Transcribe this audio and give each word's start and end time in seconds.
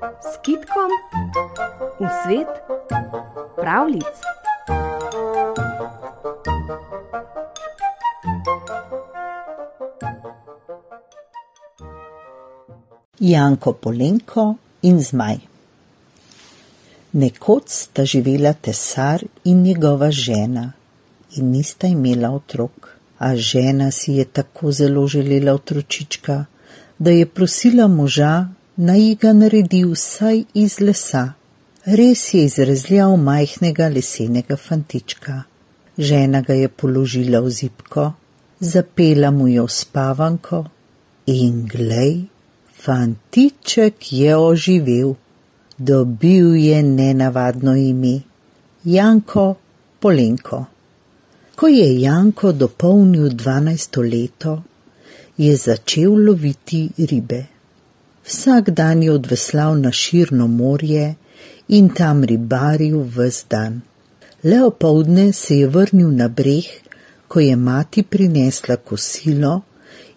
s 0.00 0.38
kitkom 0.42 0.90
v 2.00 2.08
svet 2.24 2.52
pravlic. 3.56 4.16
Janko 13.20 13.72
Polenko 13.72 14.56
in 14.82 15.02
Zmaj. 15.04 15.36
Nekoč 17.12 17.68
sta 17.68 18.04
živela 18.04 18.52
tesar 18.52 19.20
in 19.44 19.62
njegova 19.62 20.10
žena 20.10 20.72
in 21.36 21.50
nista 21.52 21.86
imela 21.86 22.30
otrok, 22.30 22.96
a 23.18 23.36
žena 23.36 23.90
si 23.90 24.12
je 24.12 24.24
tako 24.24 24.72
zelo 24.72 25.06
želela 25.06 25.52
otročička, 25.52 26.44
da 26.98 27.10
je 27.10 27.26
prosila 27.26 27.86
moža, 27.86 28.48
naj 28.88 29.14
ga 29.20 29.30
naredi 29.36 29.82
vsaj 29.84 30.38
iz 30.54 30.74
lesa. 30.80 31.22
Res 31.98 32.20
je 32.34 32.44
izrezljal 32.48 33.16
majhnega 33.16 33.88
lesenega 33.92 34.56
fantička. 34.56 35.34
Žena 35.98 36.40
ga 36.46 36.54
je 36.54 36.68
položila 36.68 37.42
v 37.44 37.52
zipko, 37.58 38.04
zapela 38.60 39.30
mu 39.30 39.48
jo 39.48 39.66
spavanko 39.68 40.62
in 41.26 41.66
glej, 41.68 42.14
fantiček 42.84 44.12
je 44.12 44.36
oživel. 44.36 45.14
Dobil 45.78 46.56
je 46.56 46.82
nenavadno 46.82 47.76
ime 47.76 48.16
Janko 48.84 49.46
Polenko. 50.00 50.64
Ko 51.56 51.68
je 51.68 52.00
Janko 52.00 52.52
dopolnil 52.52 53.28
dvanajsto 53.28 54.00
leto, 54.02 54.62
je 55.36 55.56
začel 55.56 56.16
loviti 56.26 56.86
ribe. 56.98 57.49
Vsak 58.30 58.70
dan 58.70 59.02
je 59.02 59.12
odveslal 59.12 59.74
na 59.74 59.90
širno 59.92 60.46
morje 60.46 61.14
in 61.68 61.88
tam 61.88 62.22
ribaril 62.24 63.00
vse 63.16 63.44
dan. 63.50 63.80
Le 64.44 64.60
opoldne 64.62 65.32
se 65.32 65.56
je 65.56 65.66
vrnil 65.66 66.12
na 66.20 66.28
breh, 66.28 66.68
ko 67.28 67.40
je 67.40 67.56
mati 67.56 68.02
prinesla 68.02 68.76
kosilo 68.76 69.54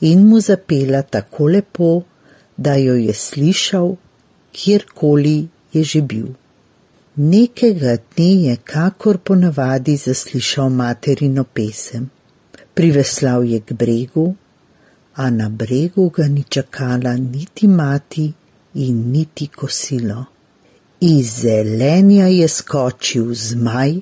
in 0.00 0.26
mu 0.26 0.40
zapela 0.40 1.02
tako 1.02 1.46
lepo, 1.46 2.02
da 2.56 2.74
jo 2.74 2.94
je 2.94 3.14
slišal, 3.14 3.94
kjerkoli 4.52 5.48
je 5.72 5.84
že 5.84 6.02
bil. 6.02 6.28
Nekega 7.16 7.96
dne 8.16 8.32
je 8.48 8.56
kakor 8.56 9.18
ponavadi 9.18 9.96
zaslišal 9.96 10.68
materino 10.68 11.44
pesem. 11.44 12.10
Priveslal 12.74 13.44
je 13.44 13.60
k 13.60 13.72
bregu 13.72 14.34
a 15.22 15.30
na 15.30 15.48
bregu 15.60 16.04
ga 16.16 16.26
ni 16.34 16.44
čakala 16.54 17.12
niti 17.32 17.66
mati 17.68 18.26
in 18.84 18.96
niti 19.12 19.46
kosilo. 19.46 20.24
Iz 21.00 21.26
zelenja 21.42 22.26
je 22.26 22.48
skočil 22.48 23.34
zmaj, 23.34 23.92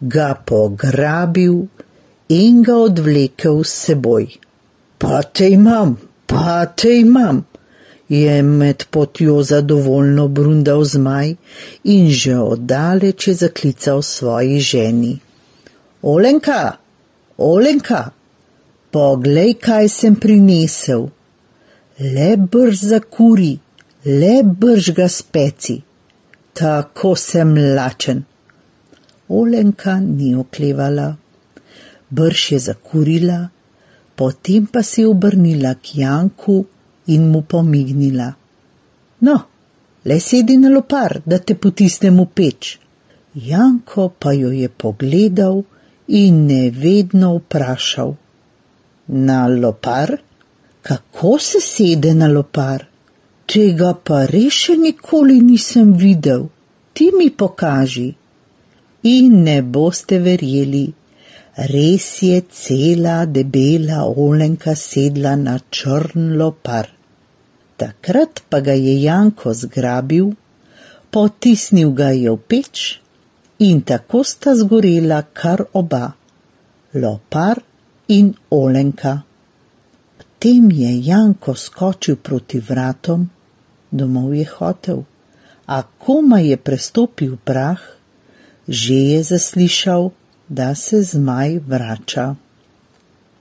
ga 0.00 0.28
pograbil 0.46 1.56
in 2.28 2.62
ga 2.62 2.76
odvlekel 2.88 3.62
s 3.64 3.74
seboj. 3.86 4.26
Pa 4.98 5.22
te 5.22 5.50
imam, 5.50 5.96
pa 6.26 6.66
te 6.66 6.98
imam, 7.00 7.44
je 8.08 8.42
med 8.42 8.84
potjo 8.90 9.42
zadovoljno 9.42 10.28
brundal 10.28 10.84
zmaj 10.84 11.34
in 11.84 12.10
že 12.10 12.36
oddaleč 12.38 13.28
je 13.28 13.34
zaklical 13.34 14.02
svoji 14.02 14.60
ženi. 14.60 15.18
Olenka, 16.02 16.76
Olenka, 17.38 18.10
Poglej, 18.96 19.58
kaj 19.60 19.90
sem 19.92 20.14
prinesel. 20.16 21.02
Le 22.00 22.28
brž 22.52 22.78
za 22.90 23.00
kuri, 23.16 23.50
le 24.08 24.40
brž 24.62 24.88
ga 24.96 25.08
speci. 25.12 25.74
Tako 26.56 27.12
sem 27.20 27.52
lačen. 27.76 28.24
Olenka 29.28 29.98
ni 30.00 30.32
oklevala. 30.44 31.10
Brž 32.08 32.46
je 32.52 32.62
zakurila, 32.70 33.38
potem 34.16 34.64
pa 34.64 34.80
se 34.82 35.04
je 35.04 35.12
obrnila 35.12 35.74
k 35.74 36.00
Janku 36.00 36.58
in 37.12 37.28
mu 37.28 37.44
pomignila. 37.44 38.32
No, 39.28 39.38
le 40.08 40.20
sedi 40.20 40.56
na 40.56 40.72
lopar, 40.72 41.20
da 41.26 41.36
te 41.38 41.52
potisnem 41.54 42.16
v 42.24 42.30
peč. 42.32 42.78
Janko 43.34 44.14
pa 44.16 44.32
jo 44.32 44.56
je 44.56 44.72
pogledal 44.72 45.66
in 46.08 46.46
nevedno 46.48 47.36
vprašal. 47.42 48.22
Na 49.08 49.46
lopar? 49.46 50.18
Kako 50.82 51.38
se 51.38 51.60
sede 51.60 52.14
na 52.14 52.26
lopar? 52.26 52.86
Tega 53.46 53.92
pa 53.94 54.24
res 54.26 54.56
še 54.64 54.74
nikoli 54.76 55.38
nisem 55.40 55.92
videl. 55.94 56.48
Ti 56.92 57.12
mi 57.14 57.28
pokaži. 57.30 58.08
In 59.06 59.44
ne 59.46 59.60
boste 59.62 60.18
verjeli, 60.18 60.86
res 61.70 62.06
je 62.26 62.40
cela 62.50 63.20
debela 63.26 64.02
olenka 64.10 64.74
sedla 64.74 65.36
na 65.38 65.54
črn 65.70 66.34
lopar. 66.40 66.90
Takrat 67.78 68.42
pa 68.50 68.58
ga 68.58 68.74
je 68.74 68.96
Janko 69.04 69.54
zgrabil, 69.54 70.32
potisnil 71.14 71.94
ga 71.94 72.10
je 72.10 72.34
v 72.34 72.42
peč 72.50 72.98
in 73.62 73.84
tako 73.86 74.24
sta 74.26 74.56
zgorela 74.58 75.22
kar 75.30 75.62
oba. 75.72 76.16
Lopar 76.96 77.62
in 78.08 78.34
Olenka. 78.50 79.22
Potem 80.16 80.70
je 80.70 80.90
Janko 81.06 81.54
skočil 81.54 82.16
proti 82.16 82.60
vratom, 82.60 83.26
domov 83.90 84.34
je 84.34 84.46
hotel, 84.46 85.02
a 85.66 85.82
koma 85.82 86.38
je 86.38 86.56
prestopil 86.56 87.36
prah, 87.36 87.80
že 88.68 88.94
je 88.94 89.22
zaslišal, 89.22 90.10
da 90.48 90.74
se 90.74 91.02
zmaj 91.02 91.58
vrača. 91.66 92.34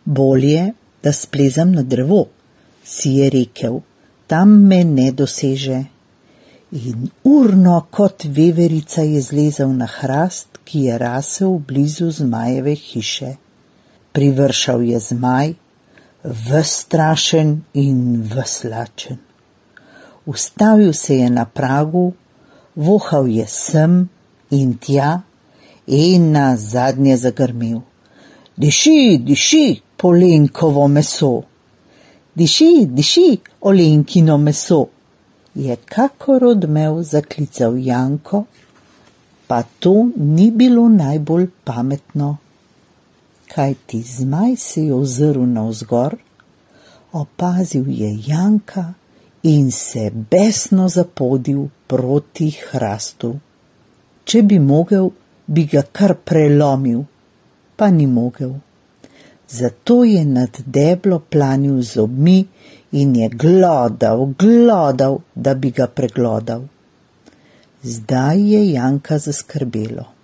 Bolje, 0.05 0.73
da 1.03 1.13
splezam 1.13 1.71
na 1.71 1.83
drevo, 1.83 2.25
si 2.83 3.21
je 3.21 3.29
rekel, 3.29 3.81
tam 4.27 4.49
me 4.65 4.83
ne 4.83 5.11
doseže. 5.11 5.85
In 6.71 7.09
urno 7.23 7.85
kot 7.91 8.25
veverica 8.25 9.05
je 9.05 9.21
zlezel 9.21 9.69
na 9.69 9.85
hrast, 9.85 10.57
ki 10.65 10.89
je 10.89 10.97
rasel 10.97 11.61
blizu 11.61 12.09
zmajeve 12.09 12.73
hiše 12.73 13.44
privršal 14.15 14.83
je 14.83 14.99
zmaj, 14.99 15.53
vstrašen 16.23 17.49
in 17.73 18.23
vslačen. 18.31 19.17
Ustavil 20.25 20.93
se 20.93 21.17
je 21.17 21.29
na 21.29 21.45
pragu, 21.45 22.13
vohal 22.75 23.27
je 23.27 23.47
sem 23.47 24.09
in 24.49 24.77
tja 24.77 25.21
in 25.87 26.31
na 26.31 26.55
zadnje 26.57 27.17
zagrmil. 27.17 27.81
Diši, 28.57 29.19
diši, 29.21 29.81
polenkovo 29.97 30.87
meso. 30.87 31.33
Diši, 32.35 32.87
diši, 32.87 33.27
olenkino 33.61 34.37
meso. 34.37 34.85
Je 35.55 35.75
kakor 35.75 36.43
odmev 36.43 37.03
zaklical 37.03 37.77
Janko, 37.77 38.43
pa 39.47 39.63
to 39.79 40.07
ni 40.15 40.51
bilo 40.51 40.89
najbolj 40.89 41.47
pametno 41.63 42.37
kaj 43.55 43.73
ti 43.87 44.01
zmaj 44.03 44.55
se 44.55 44.81
je 44.85 44.93
ozrl 44.93 45.45
na 45.47 45.63
vzgor, 45.67 46.15
opazil 47.11 47.85
je 47.87 48.09
Janka 48.27 48.93
in 49.43 49.71
se 49.71 50.11
besno 50.31 50.87
zapodil 50.89 51.67
proti 51.87 52.49
hrastu. 52.51 53.29
Če 54.25 54.41
bi 54.43 54.59
mogel, 54.59 55.07
bi 55.47 55.63
ga 55.71 55.83
kar 55.91 56.15
prelomil, 56.27 57.05
pa 57.75 57.89
ni 57.91 58.07
mogel. 58.07 58.57
Zato 59.49 60.03
je 60.03 60.25
nad 60.25 60.59
deblo 60.65 61.19
planil 61.19 61.81
z 61.81 62.01
obmi 62.03 62.39
in 62.91 63.15
je 63.15 63.29
glodal, 63.29 64.25
glodal, 64.39 65.21
da 65.35 65.53
bi 65.53 65.71
ga 65.71 65.87
preglodal. 65.87 66.67
Zdaj 67.83 68.41
je 68.51 68.61
Janka 68.71 69.19
zaskrbelo. 69.19 70.14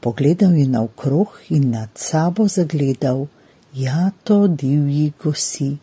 Pogledal 0.00 0.54
je 0.56 0.66
naokrog 0.68 1.28
in 1.48 1.70
nad 1.70 1.88
sabo 1.94 2.48
zagledal 2.48 3.26
jato 3.74 4.46
divji 4.46 5.12
gosi. 5.22 5.76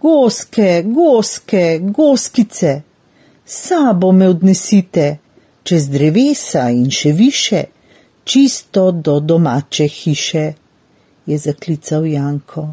Goske, 0.00 0.82
goske, 0.86 1.78
goskice, 1.82 2.82
sabo 3.44 4.12
me 4.12 4.28
odnesite, 4.28 5.18
čez 5.62 5.88
drevesa 5.88 6.68
in 6.70 6.90
še 6.90 7.12
više, 7.12 7.64
čisto 8.24 8.90
do 8.92 9.20
domače 9.20 9.86
hiše, 9.88 10.52
je 11.26 11.38
zaklical 11.38 12.06
Janko, 12.06 12.66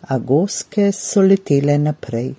a 0.00 0.18
goske 0.18 0.92
so 0.92 1.20
letele 1.20 1.78
naprej. 1.78 2.34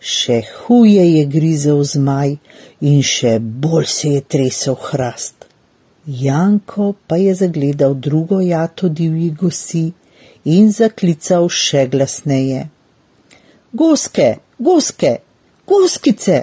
Še 0.00 0.40
huje 0.50 1.04
je 1.04 1.24
grizel 1.28 1.84
zmaj 1.84 2.36
in 2.80 3.02
še 3.04 3.38
bolj 3.38 3.86
se 3.86 4.16
je 4.16 4.20
tresel 4.20 4.78
hrast. 4.90 5.49
Janko 6.10 6.92
pa 7.06 7.16
je 7.16 7.34
zagledal 7.34 7.94
drugo 7.94 8.40
jato 8.40 8.88
divji 8.88 9.30
gosi 9.30 9.92
in 10.44 10.72
zaklical 10.72 11.48
še 11.48 11.86
glasneje. 11.86 12.64
Goske, 13.72 14.28
goske, 14.58 15.12
goskice, 15.66 16.42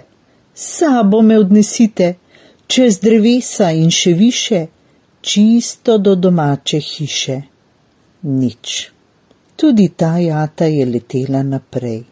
sabo 0.54 1.22
me 1.22 1.40
odnesite, 1.40 2.14
čez 2.68 3.02
drevesa 3.04 3.72
in 3.76 3.92
še 3.92 4.14
više, 4.14 4.66
čisto 5.22 5.98
do 5.98 6.16
domače 6.16 6.80
hiše. 6.80 7.42
Nič. 8.22 8.92
Tudi 9.56 9.90
ta 9.90 10.18
jata 10.18 10.66
je 10.66 10.86
letela 10.86 11.44
naprej. 11.44 12.04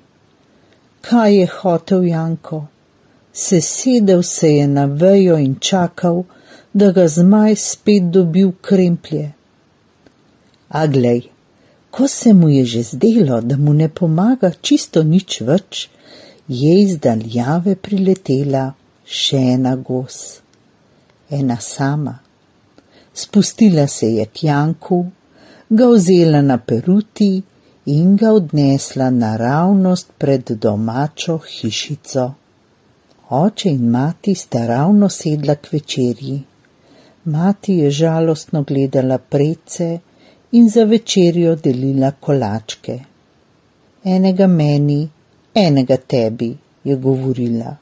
Kaj 1.01 1.35
je 1.39 1.47
hotel 1.61 2.03
Janko? 2.03 2.65
Sesedel 3.33 4.23
se 4.23 4.49
je 4.49 4.67
na 4.67 4.85
vejo 4.85 5.37
in 5.37 5.55
čakal, 5.59 6.23
da 6.73 6.91
ga 6.91 7.07
zmaj 7.07 7.55
spet 7.55 8.11
dobil 8.11 8.51
kremplje. 8.61 9.31
A 10.69 10.87
glej, 10.87 11.21
ko 11.91 12.07
se 12.07 12.33
mu 12.33 12.49
je 12.49 12.65
že 12.65 12.83
zdelo, 12.83 13.41
da 13.41 13.57
mu 13.57 13.73
ne 13.73 13.89
pomaga 13.89 14.51
čisto 14.61 15.03
nič 15.03 15.41
več, 15.41 15.89
je 16.47 16.73
iz 16.81 16.97
daljave 16.99 17.75
priletela 17.75 18.73
še 19.05 19.37
ena 19.55 19.75
gos, 19.75 20.41
ena 21.29 21.57
sama. 21.61 22.19
Spustila 23.13 23.87
se 23.87 24.05
je 24.05 24.25
k 24.25 24.43
Janku, 24.43 25.05
ga 25.69 25.87
vzela 25.87 26.41
na 26.41 26.57
peruti 26.57 27.43
in 27.85 28.15
ga 28.15 28.33
odnesla 28.33 29.09
naravnost 29.09 30.11
pred 30.17 30.51
domačo 30.51 31.37
hišico. 31.37 32.33
Oče 33.29 33.69
in 33.69 33.89
mati 33.89 34.35
sta 34.35 34.65
ravno 34.65 35.09
sedla 35.09 35.55
k 35.55 35.71
večerji. 35.71 36.43
Mati 37.23 37.73
je 37.73 37.91
žalostno 37.91 38.63
gledala 38.63 39.17
prece, 39.17 39.99
in 40.51 40.69
za 40.69 40.83
večerjo 40.83 41.55
delila 41.55 42.11
kolačke. 42.11 42.99
Enega 44.03 44.47
meni, 44.47 45.09
enega 45.53 45.97
tebi, 45.97 46.57
je 46.83 46.95
govorila. 46.95 47.75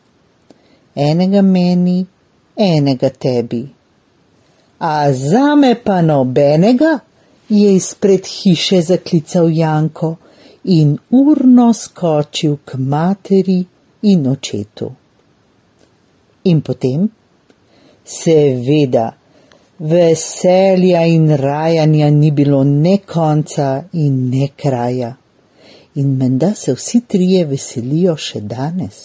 Enega 0.95 1.41
meni, 1.41 2.05
enega 2.55 3.09
tebi. 3.09 3.67
A 4.79 5.13
zame 5.13 5.75
pa 5.83 6.01
nobenega, 6.01 6.99
je 7.49 7.75
izpred 7.75 8.25
hiše 8.25 8.81
zaklical 8.81 9.49
Janko 9.51 10.15
in 10.63 10.97
urno 11.09 11.73
skočil 11.73 12.57
k 12.65 12.77
materi 12.77 13.65
in 14.01 14.27
očetu. 14.27 14.91
In 16.43 16.61
potem? 16.61 17.09
Seveda, 18.03 19.13
Veselja 19.79 21.01
in 21.03 21.35
rajanja 21.35 22.09
ni 22.09 22.31
bilo 22.31 22.63
ne 22.63 22.99
konca 22.99 23.83
in 23.91 24.29
ne 24.29 24.47
kraja. 24.55 25.15
In 25.95 26.15
menda 26.17 26.53
se 26.53 26.73
vsi 26.73 27.01
trije 27.07 27.45
veselijo 27.45 28.15
še 28.15 28.39
danes. 28.41 28.99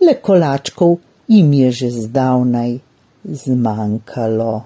Le 0.00 0.14
kolačkov 0.22 0.96
jim 1.28 1.52
je 1.52 1.70
že 1.72 1.90
zdavnaj 1.90 2.78
zmanjkalo. 3.24 4.62